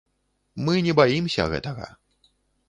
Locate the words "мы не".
0.69-0.95